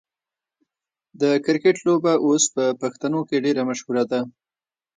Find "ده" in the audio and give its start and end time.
4.11-4.21